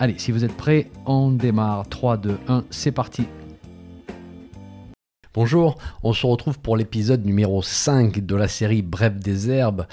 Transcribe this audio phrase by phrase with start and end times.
[0.00, 1.88] Allez, si vous êtes prêts, on démarre.
[1.88, 3.24] 3, 2, 1, c'est parti.
[5.34, 9.88] Bonjour, on se retrouve pour l'épisode numéro 5 de la série Bref des herbes,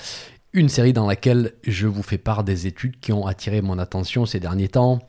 [0.54, 4.27] une série dans laquelle je vous fais part des études qui ont attiré mon attention
[4.27, 4.99] ces derniers temps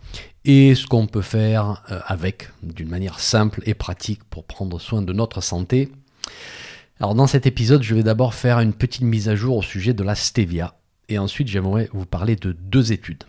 [0.46, 5.02] et ce qu'on peut faire euh, avec d'une manière simple et pratique pour prendre soin
[5.02, 5.92] de notre santé.
[7.00, 9.92] Alors dans cet épisode, je vais d'abord faire une petite mise à jour au sujet
[9.92, 10.74] de la stevia
[11.10, 13.24] et ensuite j'aimerais vous parler de deux études.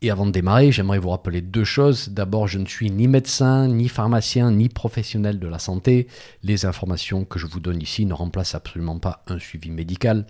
[0.00, 2.10] Et avant de démarrer, j'aimerais vous rappeler deux choses.
[2.10, 6.06] D'abord, je ne suis ni médecin, ni pharmacien, ni professionnel de la santé.
[6.44, 10.26] Les informations que je vous donne ici ne remplacent absolument pas un suivi médical.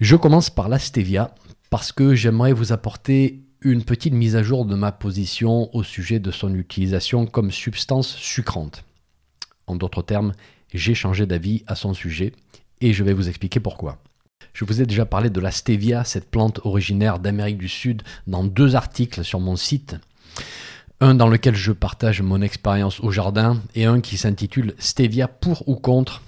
[0.00, 1.32] Je commence par la stevia
[1.70, 6.18] parce que j'aimerais vous apporter une petite mise à jour de ma position au sujet
[6.18, 8.84] de son utilisation comme substance sucrante.
[9.68, 10.32] En d'autres termes,
[10.74, 12.32] j'ai changé d'avis à son sujet
[12.80, 14.02] et je vais vous expliquer pourquoi.
[14.52, 18.44] Je vous ai déjà parlé de la stevia, cette plante originaire d'Amérique du Sud, dans
[18.44, 19.96] deux articles sur mon site.
[21.00, 25.68] Un dans lequel je partage mon expérience au jardin et un qui s'intitule Stevia pour
[25.68, 26.22] ou contre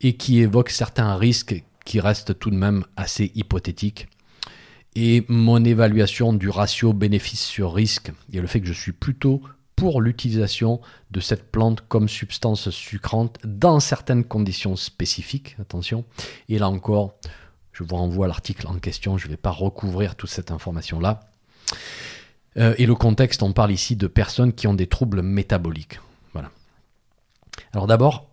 [0.00, 4.08] et qui évoque certains risques qui restent tout de même assez hypothétiques.
[4.94, 9.42] Et mon évaluation du ratio bénéfice sur risque et le fait que je suis plutôt
[9.76, 10.80] pour l'utilisation
[11.12, 16.04] de cette plante comme substance sucrante dans certaines conditions spécifiques, attention.
[16.48, 17.14] Et là encore,
[17.78, 21.20] je vous renvoie à l'article en question, je ne vais pas recouvrir toute cette information-là.
[22.56, 26.00] Euh, et le contexte, on parle ici de personnes qui ont des troubles métaboliques.
[26.32, 26.50] Voilà.
[27.72, 28.30] Alors d'abord,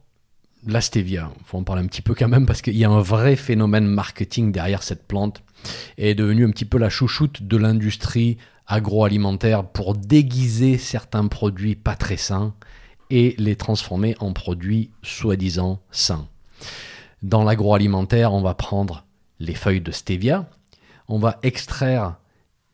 [0.66, 2.90] la stevia, il faut en parler un petit peu quand même parce qu'il y a
[2.90, 5.44] un vrai phénomène marketing derrière cette plante.
[6.00, 11.76] Elle est devenue un petit peu la chouchoute de l'industrie agroalimentaire pour déguiser certains produits
[11.76, 12.56] pas très sains
[13.12, 16.28] et les transformer en produits soi-disant sains.
[17.22, 19.06] Dans l'agroalimentaire, on va prendre
[19.40, 20.50] les feuilles de stevia,
[21.08, 22.16] on va extraire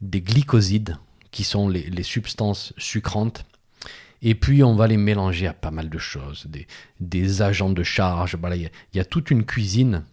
[0.01, 0.97] des glycosides,
[1.31, 3.45] qui sont les, substances sucrantes,
[4.21, 6.47] et puis on va les mélanger à pas mal de choses,
[6.99, 10.03] des, agents de charge, voilà, il y, a toute une cuisine.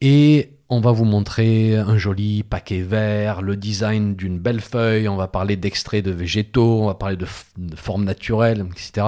[0.00, 5.16] Et on va vous montrer un joli paquet vert, le design d'une belle feuille, on
[5.16, 7.26] va parler d'extraits de végétaux, on va parler de,
[7.74, 9.06] formes naturelles, etc.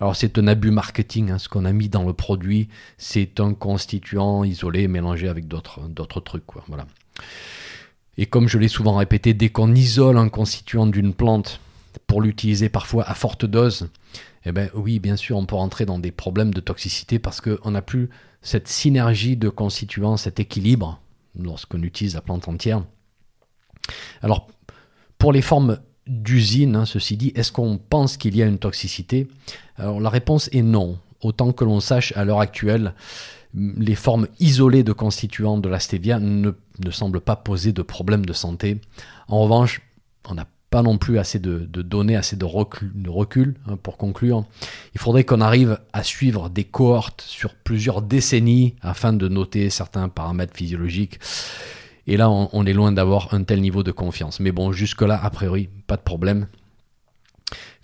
[0.00, 3.54] Alors c'est un abus marketing, hein, ce qu'on a mis dans le produit, c'est un
[3.54, 6.44] constituant isolé mélangé avec d'autres, trucs.
[6.68, 6.86] Voilà.
[8.16, 11.60] Et comme je l'ai souvent répété, dès qu'on isole un constituant d'une plante
[12.06, 13.88] pour l'utiliser parfois à forte dose,
[14.44, 17.70] eh ben oui, bien sûr, on peut rentrer dans des problèmes de toxicité parce qu'on
[17.70, 18.08] n'a plus
[18.42, 21.00] cette synergie de constituants, cet équilibre
[21.38, 22.82] lorsqu'on utilise la plante entière.
[24.22, 24.48] Alors,
[25.18, 29.28] pour les formes d'usine, hein, ceci dit, est-ce qu'on pense qu'il y a une toxicité?
[29.76, 30.98] Alors la réponse est non.
[31.22, 32.94] Autant que l'on sache, à l'heure actuelle,
[33.54, 36.52] les formes isolées de constituants de la stevia ne,
[36.90, 38.80] semblent pas poser de problème de santé.
[39.28, 39.82] En revanche,
[40.28, 44.44] on n'a pas non plus assez de, données, assez de recul, hein, pour conclure.
[44.94, 50.08] Il faudrait qu'on arrive à suivre des cohortes sur plusieurs décennies afin de noter certains
[50.08, 51.18] paramètres physiologiques.
[52.06, 54.40] Et là, on, est loin d'avoir un tel niveau de confiance.
[54.40, 56.46] Mais bon, jusque-là, a priori, pas de problème.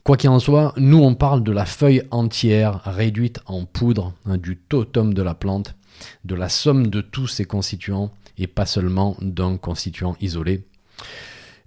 [0.04, 4.38] Quoi qu'il en soit, nous, on parle de la feuille entière réduite en poudre, hein,
[4.38, 5.74] du totem de la plante,
[6.24, 10.64] de la somme de tous ses constituants et pas seulement d'un constituant isolé.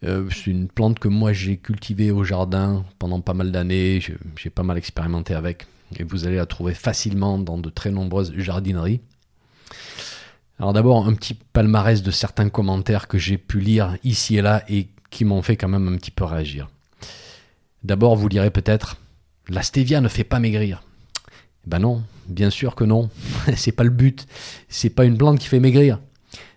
[0.06, 4.02] Euh, c'est une plante que moi j'ai cultivée au jardin pendant pas mal d'années,
[4.38, 5.68] j'ai pas mal expérimenté avec,
[5.98, 9.02] et vous allez la trouver facilement dans de très nombreuses jardineries.
[10.58, 14.64] Alors d'abord un petit palmarès de certains commentaires que j'ai pu lire ici et là
[14.70, 16.70] et qui m'ont fait quand même un petit peu réagir.
[17.84, 18.98] D'abord vous lirez peut-être
[19.50, 20.84] la stevia ne fait pas maigrir.
[21.66, 23.10] Ben non, bien sûr que non.
[23.56, 24.28] c'est pas le but.
[24.70, 26.00] C'est pas une plante qui fait maigrir.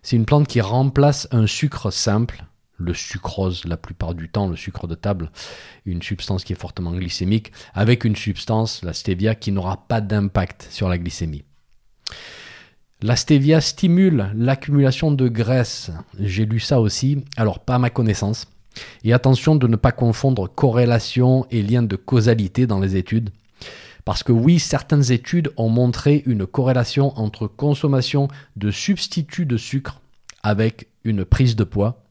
[0.03, 2.45] C'est une plante qui remplace un sucre simple
[2.83, 5.31] le sucrose la plupart du temps, le sucre de table,
[5.87, 10.69] une substance qui est fortement glycémique, avec une substance, la stevia, qui n'aura pas d'impact
[10.71, 11.45] sur la glycémie.
[13.01, 15.91] La stevia stimule l'accumulation de graisse.
[16.21, 18.47] J'ai lu ça aussi, alors pas à ma connaissance.
[19.05, 23.31] Et attention de ne pas confondre corrélation et lien de causalité dans les études.
[24.05, 30.01] Parce que oui, certaines études ont montré une corrélation entre consommation de substituts de sucre
[30.43, 32.05] avec une prise de poids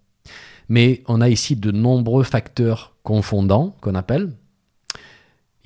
[0.72, 4.32] mais on a ici de nombreux facteurs confondants qu'on appelle,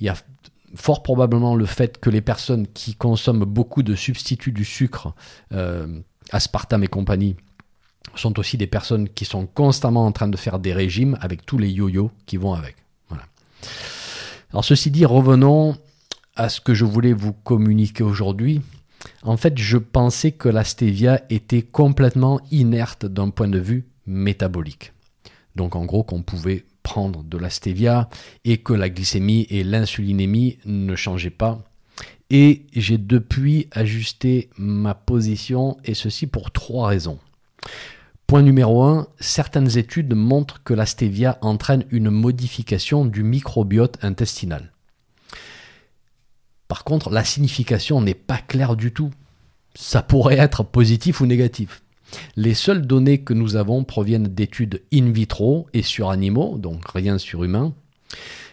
[0.00, 0.16] il y a
[0.74, 5.14] fort probablement le fait que les personnes qui consomment beaucoup de substituts du sucre,
[5.52, 6.00] euh,
[6.32, 7.36] aspartame et compagnie,
[8.16, 11.58] sont aussi des personnes qui sont constamment en train de faire des régimes avec tous
[11.58, 12.74] les yo-yo qui vont avec.
[14.50, 15.76] Alors ceci dit, revenons
[16.34, 18.60] à ce que je voulais vous communiquer aujourd'hui.
[19.22, 24.92] En fait, je pensais que la stevia était complètement inerte d'un point de vue métabolique.
[25.56, 28.08] Donc en gros qu'on pouvait prendre de la stevia
[28.44, 31.58] et que la glycémie et l'insulinémie ne changeaient pas.
[32.30, 37.18] Et j'ai depuis ajusté ma position et ceci pour trois raisons.
[38.26, 44.72] Point numéro 1, certaines études montrent que la stevia entraîne une modification du microbiote intestinal.
[46.66, 49.12] Par contre, la signification n'est pas claire du tout.
[49.76, 51.82] Ça pourrait être positif ou négatif.
[52.36, 57.18] Les seules données que nous avons proviennent d'études in vitro et sur animaux, donc rien
[57.18, 57.74] sur humains.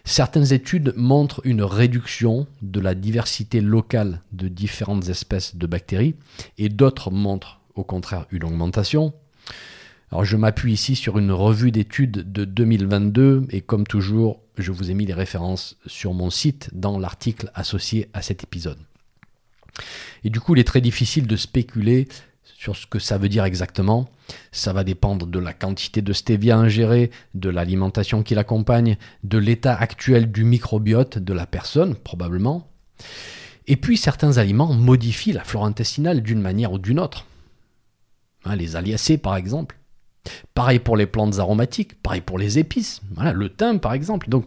[0.05, 6.15] Certaines études montrent une réduction de la diversité locale de différentes espèces de bactéries
[6.57, 9.13] et d'autres montrent au contraire une augmentation.
[10.21, 14.93] Je m'appuie ici sur une revue d'études de 2022 et comme toujours, je vous ai
[14.93, 18.77] mis les références sur mon site dans l'article associé à cet épisode.
[20.23, 22.07] Et du coup, il est très difficile de spéculer
[22.43, 24.09] sur ce que ça veut dire exactement.
[24.51, 29.75] Ça va dépendre de la quantité de stevia ingérée, de l'alimentation qui l'accompagne, de l'état
[29.75, 32.69] actuel du microbiote de la personne, probablement.
[33.67, 37.25] Et puis certains aliments modifient la flore intestinale d'une manière ou d'une autre.
[38.45, 39.77] Hein, les aliacées, par exemple.
[40.53, 43.01] Pareil pour les plantes aromatiques, pareil pour les épices.
[43.17, 44.29] Le thym, par exemple.
[44.29, 44.45] Donc,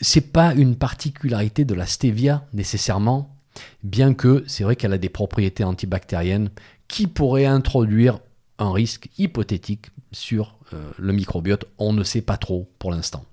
[0.00, 3.34] c'est pas une particularité de la stevia nécessairement,
[3.82, 6.50] bien que c'est vrai qu'elle a des propriétés antibactériennes
[6.88, 8.20] qui pourrait introduire
[8.58, 11.66] un risque hypothétique sur euh, le microbiote.
[11.78, 13.24] On ne sait pas trop pour l'instant.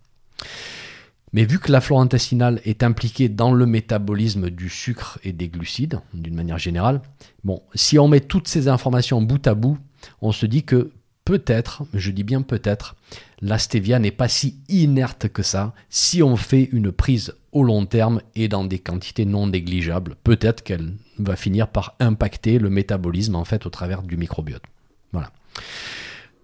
[1.31, 5.49] Mais vu que la flore intestinale est impliquée dans le métabolisme du sucre et des
[5.49, 7.01] glucides, d'une manière générale,
[7.43, 9.77] bon, si on met toutes ces informations bout à bout,
[10.21, 10.91] on se dit que
[11.25, 12.95] peut-être, je dis bien peut-être,
[13.41, 17.85] la stevia n'est pas si inerte que ça si on fait une prise au long
[17.85, 20.15] terme et dans des quantités non négligeables.
[20.23, 24.63] Peut-être qu'elle va finir par impacter le métabolisme en fait au travers du microbiote.
[25.11, 25.31] Voilà.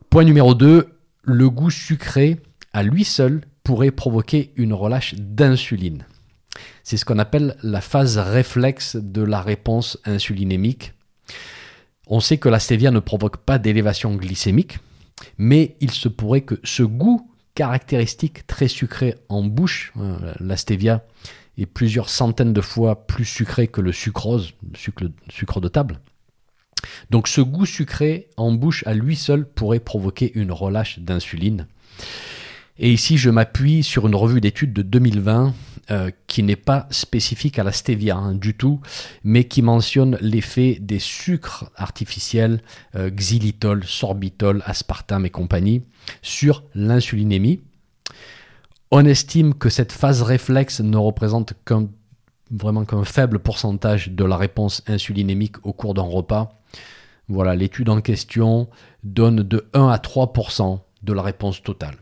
[0.10, 0.90] Point numéro 2,
[1.24, 2.40] le goût sucré
[2.74, 6.06] à lui seul pourrait provoquer une relâche d'insuline.
[6.84, 10.94] C'est ce qu'on appelle la phase réflexe de la réponse insulinémique.
[12.10, 14.80] On sait que la stevia ne provoque pas d'élévation glycémique,
[15.38, 21.04] mais il se pourrait que ce goût caractéristique très sucré en bouche, hein, la stevia
[21.58, 26.00] est plusieurs centaines de fois plus sucré que le sucrose, sucre de table.
[27.10, 31.68] Donc ce goût sucré en bouche à lui seul pourrait provoquer une relâche d'insuline.
[32.82, 35.54] Et ici, je m'appuie sur une revue d'études de 2020
[35.92, 38.80] euh, qui n'est pas spécifique à la stevia hein, du tout,
[39.26, 42.62] mais qui mentionne l'effet des sucres artificiels,
[42.96, 45.84] euh, xylitol, sorbitol, aspartame et compagnie,
[46.22, 47.60] sur l'insulinémie.
[48.92, 51.56] On estime que cette phase réflexe ne représente
[52.50, 56.62] vraiment qu'un faible pourcentage de la réponse insulinémique au cours d'un repas.
[57.28, 58.70] Voilà, l'étude en question
[59.04, 61.98] donne de 1 à 3% de la réponse totale.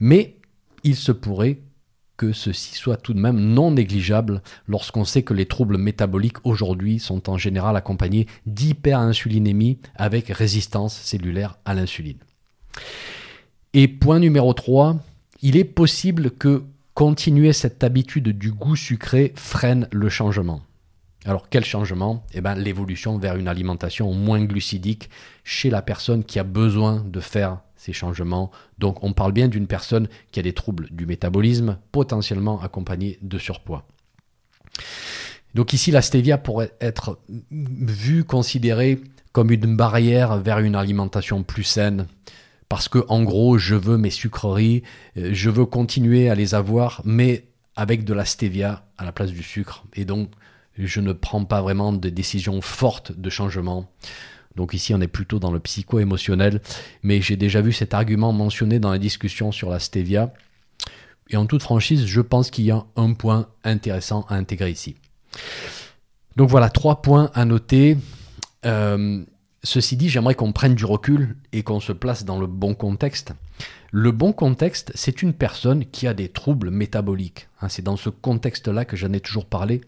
[0.00, 0.36] Mais
[0.84, 1.60] il se pourrait
[2.16, 6.98] que ceci soit tout de même non négligeable lorsqu'on sait que les troubles métaboliques aujourd'hui
[6.98, 12.18] sont en général accompagnés d'hyperinsulinémie avec résistance cellulaire à l'insuline.
[13.72, 14.96] Et point numéro 3,
[15.42, 20.62] il est possible que continuer cette habitude du goût sucré freine le changement.
[21.24, 22.24] Alors quel changement?
[22.32, 25.08] Eh bien l'évolution vers une alimentation moins glucidique
[25.44, 28.50] chez la personne qui a besoin de faire ces changements.
[28.78, 33.38] Donc on parle bien d'une personne qui a des troubles du métabolisme, potentiellement accompagnés de
[33.38, 33.86] surpoids.
[35.54, 37.18] Donc ici, la stevia pourrait être
[37.50, 39.00] vue, considérée
[39.32, 42.06] comme une barrière vers une alimentation plus saine.
[42.68, 44.82] Parce que, en gros, je veux mes sucreries,
[45.16, 47.44] euh, je veux continuer à les avoir, mais
[47.76, 49.84] avec de la stevia à la place du sucre.
[49.94, 50.28] Et donc,
[50.76, 53.90] je ne prends pas vraiment de décisions fortes de changement.
[54.58, 56.60] Donc ici, on est plutôt dans le psycho-émotionnel.
[57.04, 60.34] Mais j'ai déjà vu cet argument mentionné dans la discussion sur la stevia.
[61.30, 64.96] Et en toute franchise, je pense qu'il y a un point intéressant à intégrer ici.
[66.34, 67.96] Donc voilà, trois points à noter.
[68.66, 69.24] Euh,
[69.62, 73.34] ceci dit, j'aimerais qu'on prenne du recul et qu'on se place dans le bon contexte.
[73.92, 77.48] Le bon contexte, c'est une personne qui a des troubles métaboliques.
[77.60, 79.82] Hein, c'est dans ce contexte-là que j'en ai toujours parlé.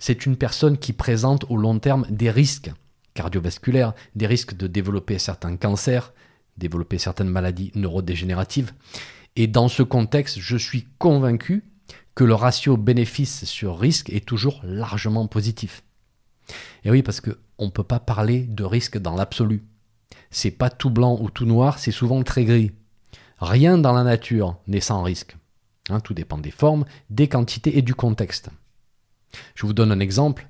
[0.00, 2.72] C'est une personne qui présente au long terme des risques
[3.16, 6.12] cardiovasculaires, des risques de développer certains cancers,
[6.56, 8.72] développer certaines maladies neurodégénératives.
[9.34, 11.64] Et dans ce contexte, je suis convaincu
[12.14, 15.82] que le ratio bénéfice sur risque est toujours largement positif.
[16.84, 19.64] Et oui, parce qu'on ne peut pas parler de risque dans l'absolu.
[20.30, 22.72] C'est pas tout blanc ou tout noir, c'est souvent très gris.
[23.38, 25.36] Rien dans la nature n'est sans risque.
[25.90, 28.50] Hein, tout dépend des formes, des quantités et du contexte.
[29.54, 30.48] Je vous donne un exemple.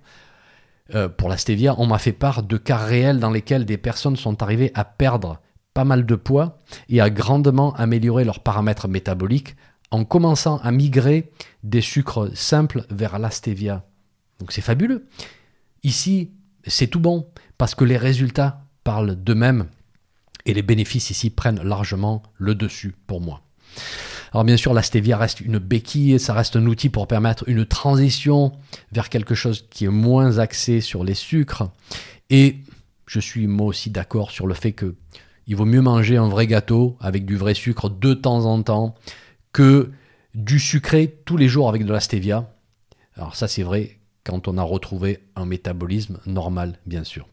[0.94, 4.16] Euh, pour la stevia, on m'a fait part de cas réels dans lesquels des personnes
[4.16, 5.40] sont arrivées à perdre
[5.74, 9.56] pas mal de poids et à grandement améliorer leurs paramètres métaboliques
[9.90, 11.30] en commençant à migrer
[11.62, 13.84] des sucres simples vers la stevia.
[14.38, 15.06] Donc c'est fabuleux.
[15.82, 16.32] Ici,
[16.66, 17.28] c'est tout bon
[17.58, 19.66] parce que les résultats parlent d'eux-mêmes
[20.44, 23.42] et les bénéfices ici prennent largement le dessus pour moi.
[24.36, 27.64] Alors bien sûr, la stevia reste une béquille, ça reste un outil pour permettre une
[27.64, 28.52] transition
[28.92, 31.70] vers quelque chose qui est moins axé sur les sucres.
[32.28, 32.58] Et
[33.06, 34.94] je suis moi aussi d'accord sur le fait que
[35.46, 38.94] il vaut mieux manger un vrai gâteau avec du vrai sucre de temps en temps
[39.54, 39.90] que
[40.34, 42.52] du sucré tous les jours avec de la stevia.
[43.16, 47.26] Alors ça c'est vrai quand on a retrouvé un métabolisme normal, bien sûr.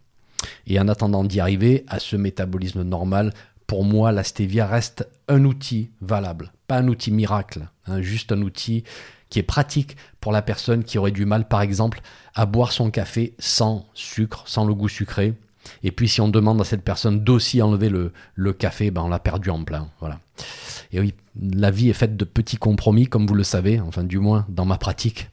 [0.67, 3.33] Et en attendant d'y arriver à ce métabolisme normal,
[3.73, 8.43] pour moi, la stevia reste un outil valable, pas un outil miracle, hein, juste un
[8.43, 8.83] outil
[9.29, 12.01] qui est pratique pour la personne qui aurait du mal, par exemple,
[12.35, 15.33] à boire son café sans sucre, sans le goût sucré.
[15.81, 19.09] Et puis si on demande à cette personne d'aussi enlever le, le café, ben on
[19.09, 19.89] l'a perdu en plein.
[19.99, 20.19] Voilà.
[20.91, 24.19] Et oui, la vie est faite de petits compromis, comme vous le savez, enfin du
[24.19, 25.31] moins dans ma pratique.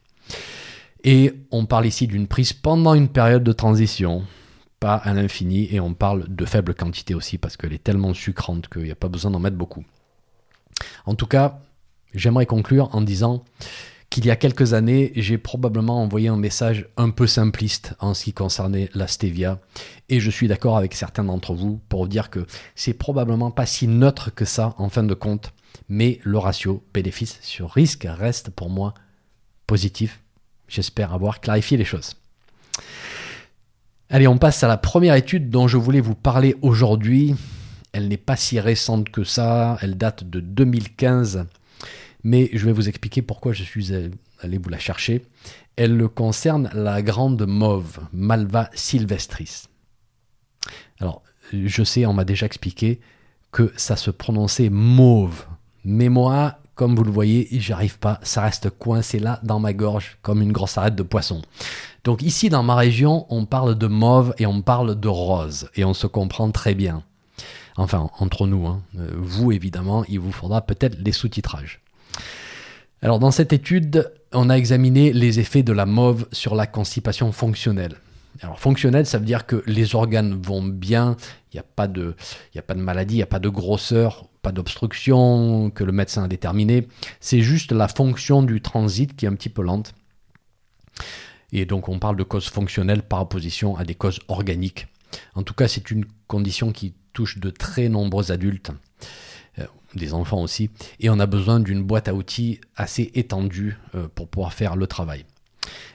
[1.05, 4.25] Et on parle ici d'une prise pendant une période de transition,
[4.81, 8.69] pas à l'infini, et on parle de faible quantité aussi, parce qu'elle est tellement sucrante
[8.69, 9.85] qu'il n'y a pas besoin d'en mettre beaucoup.
[11.05, 11.61] En tout cas,
[12.15, 13.45] j'aimerais conclure en disant
[14.09, 18.25] qu'il y a quelques années, j'ai probablement envoyé un message un peu simpliste en ce
[18.25, 19.61] qui concernait la stevia,
[20.09, 23.87] et je suis d'accord avec certains d'entre vous pour dire que c'est probablement pas si
[23.87, 25.53] neutre que ça en fin de compte,
[25.89, 28.95] mais le ratio bénéfice sur risque reste pour moi
[29.67, 30.21] positif.
[30.67, 32.17] J'espère avoir clarifié les choses.
[34.12, 37.37] Allez, on passe à la première étude dont je voulais vous parler aujourd'hui.
[37.93, 41.47] Elle n'est pas si récente que ça, elle date de 2015,
[42.25, 43.93] mais je vais vous expliquer pourquoi je suis
[44.40, 45.25] allé vous la chercher.
[45.76, 49.69] Elle concerne la grande mauve, Malva sylvestris.
[50.99, 52.99] Alors, je sais, on m'a déjà expliqué
[53.52, 55.47] que ça se prononçait mauve,
[55.85, 60.19] mais moi, comme vous le voyez, j'arrive pas, ça reste coincé là dans ma gorge
[60.21, 61.43] comme une grosse arête de poisson.
[62.04, 65.85] Donc ici dans ma région, on parle de mauve et on parle de rose, et
[65.85, 67.02] on se comprend très bien.
[67.76, 68.83] Enfin, entre nous, hein.
[68.99, 71.80] euh, vous évidemment, il vous faudra peut-être les sous-titrages.
[73.02, 77.33] Alors dans cette étude, on a examiné les effets de la mauve sur la constipation
[77.33, 77.97] fonctionnelle.
[78.42, 81.16] Alors fonctionnelle, ça veut dire que les organes vont bien,
[81.52, 82.14] il n'y a, pas de,
[82.57, 86.25] a pas de maladie, il n'y a pas de grosseur, pas d'obstruction que le médecin
[86.25, 86.87] a déterminé.
[87.21, 89.95] C'est juste la fonction du transit qui est un petit peu lente.
[91.52, 94.87] Et donc on parle de causes fonctionnelles par opposition à des causes organiques.
[95.35, 98.71] En tout cas, c'est une condition qui touche de très nombreux adultes,
[99.59, 104.09] euh, des enfants aussi, et on a besoin d'une boîte à outils assez étendue euh,
[104.14, 105.25] pour pouvoir faire le travail.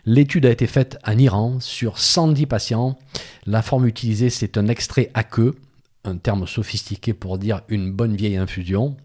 [0.06, 2.98] L'étude a été faite en Iran sur 110 patients.
[3.46, 5.56] La forme utilisée, c'est un extrait aqueux,
[6.04, 8.96] un terme sophistiqué pour dire une bonne vieille infusion,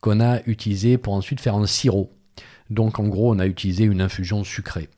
[0.00, 2.10] qu'on a utilisé pour ensuite faire un sirop.
[2.68, 4.88] Donc en gros, on a utilisé une infusion sucrée.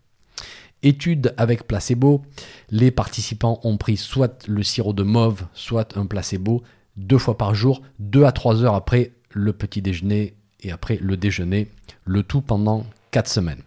[0.83, 2.23] Étude avec placebo,
[2.71, 6.63] les participants ont pris soit le sirop de mauve, soit un placebo
[6.97, 11.17] deux fois par jour, deux à trois heures après le petit déjeuner et après le
[11.17, 11.69] déjeuner,
[12.05, 13.63] le tout pendant quatre semaines.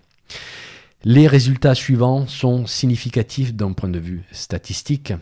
[1.04, 5.14] Les résultats suivants sont significatifs d'un point de vue statistique.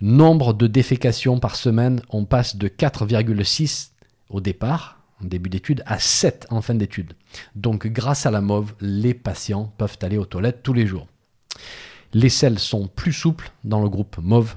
[0.00, 3.90] Nombre de défécations par semaine, on passe de 4,6
[4.30, 7.14] au départ, début d'étude, à 7 en fin d'étude.
[7.54, 11.06] Donc grâce à la mauve, les patients peuvent aller aux toilettes tous les jours.
[12.12, 14.56] Les selles sont plus souples dans le groupe mauve.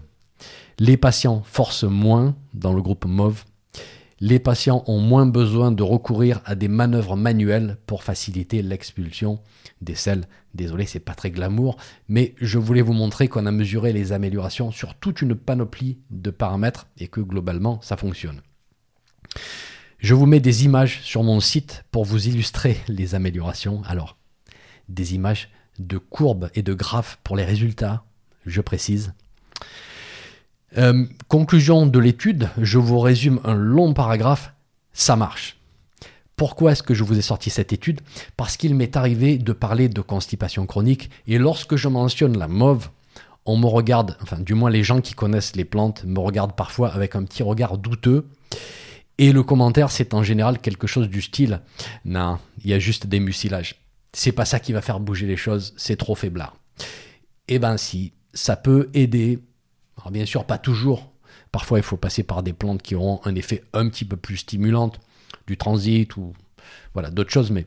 [0.80, 3.44] Les patients forcent moins dans le groupe mauve.
[4.20, 9.40] Les patients ont moins besoin de recourir à des manœuvres manuelles pour faciliter l'expulsion
[9.82, 10.26] des selles.
[10.56, 11.78] Désolé, c'est pas très glamour,
[12.10, 16.32] mais je voulais vous montrer qu'on a mesuré les améliorations sur toute une panoplie de
[16.32, 18.42] paramètres et que globalement ça fonctionne.
[20.00, 23.82] Je vous mets des images sur mon site pour vous illustrer les améliorations.
[23.88, 24.16] Alors,
[24.90, 25.50] des images
[25.80, 28.04] de courbes et de graphes pour les résultats,
[28.46, 29.14] je précise.
[30.78, 34.54] Euh, conclusion de l'étude, je vous résume un long paragraphe,
[34.94, 35.58] ça marche.
[36.36, 38.02] Pourquoi est-ce que je vous ai sorti cette étude?
[38.36, 42.90] Parce qu'il m'est arrivé de parler de constipation chronique et lorsque je mentionne la mauve,
[43.48, 46.90] on me regarde, enfin du moins les gens qui connaissent les plantes me regardent parfois
[46.94, 48.28] avec un petit regard douteux
[49.18, 51.62] et le commentaire, c'est en général quelque chose du style
[52.06, 53.76] Non, il y a juste des mucilages.
[54.14, 56.56] c'est pas ça qui va faire bouger les choses, c'est trop faiblard.
[57.48, 59.40] Eh ben si, ça peut aider.
[59.98, 61.12] Alors bien sûr, pas toujours.
[61.52, 64.38] Parfois, il faut passer par des plantes qui auront un effet un petit peu plus
[64.38, 64.92] stimulant,
[65.48, 66.34] du transit ou
[66.94, 67.52] voilà d'autres choses.
[67.52, 67.66] Mais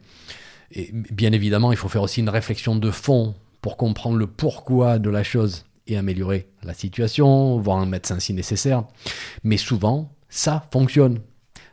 [0.93, 5.11] bien évidemment, il faut faire aussi une réflexion de fond pour comprendre le pourquoi de
[5.11, 8.85] la chose et améliorer la situation, voir un médecin si nécessaire.
[9.43, 11.21] Mais souvent, ça fonctionne.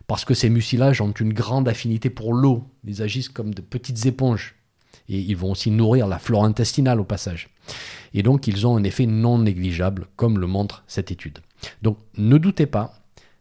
[0.08, 2.70] Parce que ces mucilages ont une grande affinité pour l'eau.
[2.86, 4.56] Ils agissent comme de petites éponges.
[5.10, 7.50] Et ils vont aussi nourrir la flore intestinale au passage.
[8.14, 11.40] Et donc, ils ont un effet non négligeable, comme le montre cette étude.
[11.82, 12.94] Donc, ne doutez pas,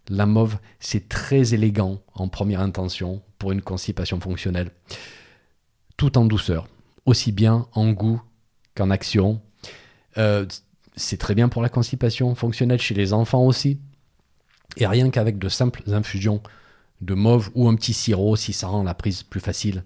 [0.08, 4.70] la mauve, c'est très élégant en première intention pour une constipation fonctionnelle,
[5.96, 6.68] tout en douceur,
[7.04, 8.22] aussi bien en goût
[8.74, 9.40] qu'en action.
[10.18, 10.46] Euh,
[10.96, 13.80] c'est très bien pour la constipation fonctionnelle chez les enfants aussi.
[14.76, 16.42] Et rien qu'avec de simples infusions
[17.00, 19.84] de mauve ou un petit sirop si ça rend la prise plus facile.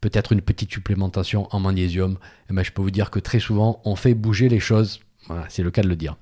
[0.00, 2.18] Peut-être une petite supplémentation en magnésium.
[2.50, 5.00] Eh ben, je peux vous dire que très souvent, on fait bouger les choses.
[5.48, 6.16] C'est le cas de le dire.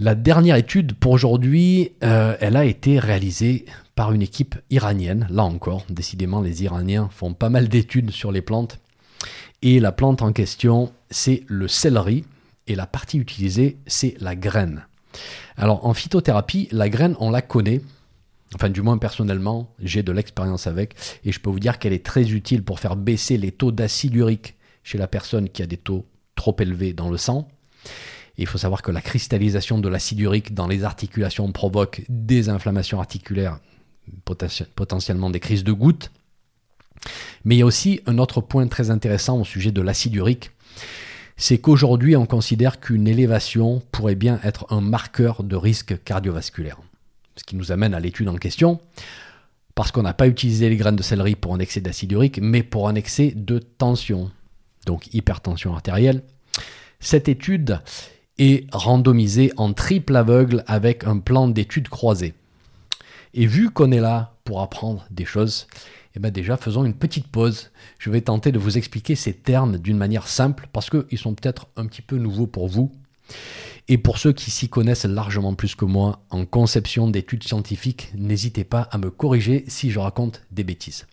[0.00, 3.64] La dernière étude pour aujourd'hui, euh, elle a été réalisée
[3.96, 5.26] par une équipe iranienne.
[5.28, 8.78] Là encore, décidément, les Iraniens font pas mal d'études sur les plantes.
[9.62, 12.24] Et la plante en question, c'est le céleri.
[12.68, 14.86] Et la partie utilisée, c'est la graine.
[15.56, 17.80] Alors en phytothérapie, la graine, on la connaît.
[18.54, 20.94] Enfin, du moins personnellement, j'ai de l'expérience avec.
[21.24, 24.14] Et je peux vous dire qu'elle est très utile pour faire baisser les taux d'acide
[24.14, 27.48] urique chez la personne qui a des taux trop élevés dans le sang.
[28.38, 33.00] il faut savoir que la cristallisation de l'acide urique dans les articulations provoque des inflammations
[33.00, 33.58] articulaires,
[34.76, 36.12] potentiellement des crises de gouttes.
[37.44, 40.52] Mais il y a aussi un autre point très intéressant au sujet de l'acide urique,
[41.38, 46.78] c'est qu'aujourd'hui on considère qu'une élévation pourrait bien être un marqueur de risque cardiovasculaire.
[47.36, 48.80] Ce qui nous amène à l'étude en question,
[49.76, 52.64] parce qu'on n'a pas utilisé les graines de céleri pour un excès d'acide urique, mais
[52.64, 54.32] pour un excès de tension,
[54.84, 56.24] donc hypertension artérielle.
[56.98, 57.80] Cette étude
[58.38, 62.34] est randomisée en triple aveugle avec un plan d'étude croisé.
[63.34, 65.68] Et vu qu'on est là pour apprendre des choses,
[66.14, 67.70] eh bien déjà, faisons une petite pause.
[67.98, 71.66] Je vais tenter de vous expliquer ces termes d'une manière simple parce qu'ils sont peut-être
[71.76, 72.92] un petit peu nouveaux pour vous.
[73.88, 78.64] Et pour ceux qui s'y connaissent largement plus que moi en conception d'études scientifiques, n'hésitez
[78.64, 81.06] pas à me corriger si je raconte des bêtises.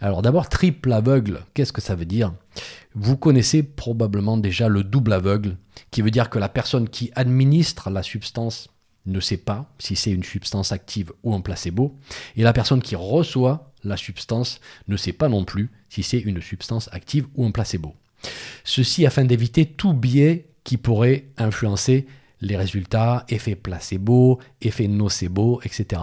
[0.00, 2.32] Alors d'abord, triple aveugle, qu'est-ce que ça veut dire?
[2.94, 5.56] Vous connaissez probablement déjà le double aveugle,
[5.90, 8.68] qui veut dire que la personne qui administre la substance
[9.06, 11.96] ne sait pas si c'est une substance active ou un placebo,
[12.36, 16.40] et la personne qui reçoit la substance ne sait pas non plus si c'est une
[16.40, 17.94] substance active ou un placebo.
[18.64, 22.06] Ceci afin d'éviter tout biais qui pourrait influencer
[22.40, 26.02] les résultats, effet placebo, effet nocebo, etc.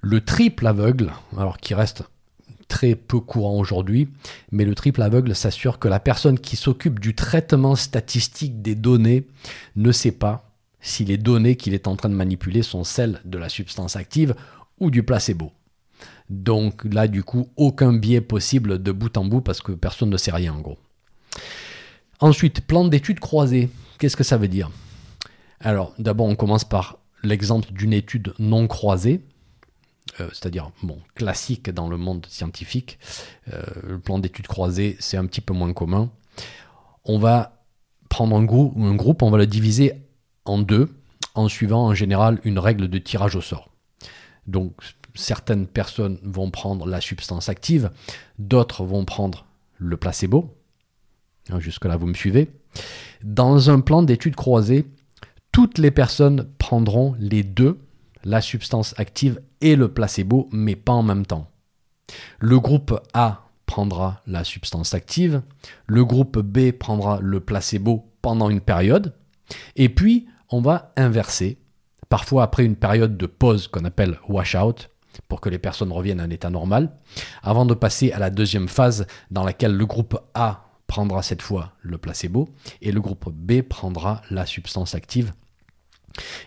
[0.00, 2.04] Le triple aveugle, alors qui reste
[2.68, 4.08] très peu courant aujourd'hui,
[4.52, 9.26] mais le triple aveugle s'assure que la personne qui s'occupe du traitement statistique des données
[9.76, 13.38] ne sait pas si les données qu'il est en train de manipuler sont celles de
[13.38, 14.34] la substance active
[14.78, 15.52] ou du placebo.
[16.30, 20.16] Donc là, du coup, aucun biais possible de bout en bout parce que personne ne
[20.16, 20.78] sait rien en gros.
[22.20, 23.70] Ensuite, plan d'études croisées.
[23.98, 24.70] Qu'est-ce que ça veut dire?
[25.60, 29.24] Alors, d'abord, on commence par l'exemple d'une étude non croisée,
[30.20, 32.98] euh, c'est-à-dire bon, classique dans le monde scientifique.
[33.52, 36.10] Euh, le plan d'études croisées, c'est un petit peu moins commun.
[37.04, 37.64] On va
[38.08, 39.92] prendre un groupe, on va le diviser
[40.44, 40.88] en deux,
[41.34, 43.70] en suivant en général une règle de tirage au sort.
[44.46, 44.72] Donc,
[45.18, 47.90] certaines personnes vont prendre la substance active,
[48.38, 50.54] d'autres vont prendre le placebo.
[51.50, 52.50] Hein, jusque-là, vous me suivez.
[53.22, 54.86] Dans un plan d'études croisées,
[55.52, 57.78] toutes les personnes prendront les deux,
[58.24, 61.50] la substance active et le placebo, mais pas en même temps.
[62.38, 65.42] Le groupe A prendra la substance active,
[65.86, 69.14] le groupe B prendra le placebo pendant une période,
[69.76, 71.58] et puis on va inverser,
[72.08, 74.88] parfois après une période de pause qu'on appelle washout,
[75.26, 76.92] pour que les personnes reviennent à un état normal,
[77.42, 81.72] avant de passer à la deuxième phase dans laquelle le groupe A prendra cette fois
[81.82, 82.48] le placebo
[82.80, 85.32] et le groupe B prendra la substance active.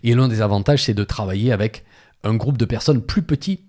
[0.03, 1.85] Et l'un des avantages, c'est de travailler avec
[2.23, 3.61] un groupe de personnes plus petit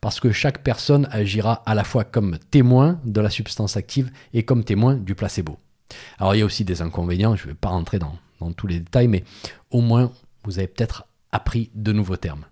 [0.00, 4.44] parce que chaque personne agira à la fois comme témoin de la substance active et
[4.44, 5.58] comme témoin du placebo.
[6.18, 8.66] Alors il y a aussi des inconvénients, je ne vais pas rentrer dans, dans tous
[8.66, 9.22] les détails, mais
[9.70, 10.10] au moins
[10.44, 12.46] vous avez peut-être appris de nouveaux termes.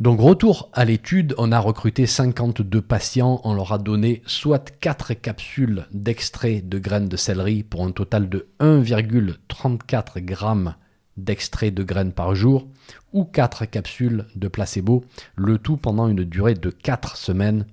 [0.00, 5.14] Donc retour à l'étude, on a recruté 52 patients, on leur a donné soit 4
[5.14, 10.70] capsules d'extrait de graines de céleri pour un total de 1,34 g
[11.16, 12.66] d'extrait de graines par jour,
[13.12, 15.04] ou 4 capsules de placebo,
[15.36, 17.64] le tout pendant une durée de 4 semaines.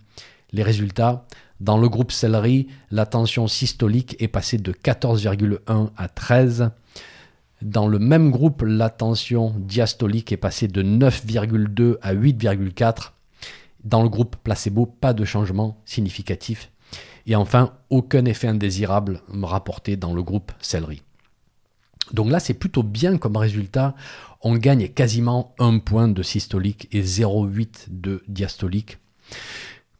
[0.51, 1.25] Les résultats,
[1.59, 6.69] dans le groupe céleri, la tension systolique est passée de 14,1 à 13.
[7.61, 13.11] Dans le même groupe, la tension diastolique est passée de 9,2 à 8,4.
[13.83, 16.71] Dans le groupe placebo, pas de changement significatif.
[17.27, 21.03] Et enfin, aucun effet indésirable rapporté dans le groupe céleri.
[22.13, 23.95] Donc là, c'est plutôt bien comme résultat.
[24.41, 28.97] On gagne quasiment un point de systolique et 0,8 de diastolique.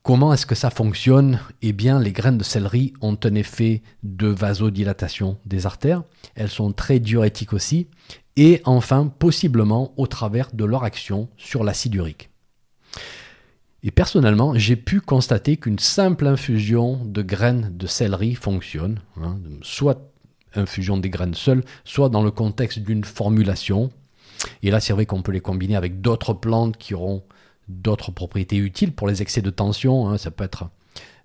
[0.04, 1.40] Comment est-ce que ça fonctionne?
[1.62, 6.02] Eh bien, les graines de céleri ont un effet de vasodilatation des artères.
[6.34, 7.88] Elles sont très diurétiques aussi.
[8.36, 12.32] Et enfin, possiblement au travers de leur action sur l'acide urique.
[13.84, 20.12] Et personnellement, j'ai pu constater qu'une simple infusion de graines de céleri fonctionne, hein, soit
[20.56, 23.92] infusion des graines seules, soit dans le contexte d'une formulation.
[24.64, 27.24] Et là, c'est vrai qu'on peut les combiner avec d'autres plantes qui auront
[27.71, 30.10] d'autres propriétés utiles pour les excès de tension.
[30.10, 30.17] Hein.
[30.17, 30.69] ça peut être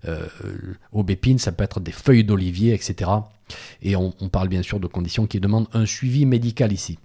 [0.05, 0.27] euh,
[0.91, 3.11] aubépine, ça peut être des feuilles d'olivier, etc.
[3.81, 6.99] Et on, parle bien sûr de conditions qui demandent un suivi médical ici.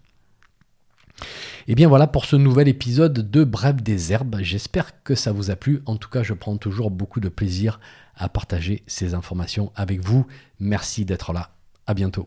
[1.69, 4.39] Et eh bien voilà pour ce nouvel épisode de Bref des herbes.
[4.41, 5.81] J'espère que ça vous a plu.
[5.87, 7.79] En tout cas, je prends toujours beaucoup de plaisir
[8.17, 10.27] à partager ces informations avec vous.
[10.59, 11.51] Merci d'être là.
[11.87, 12.27] À bientôt.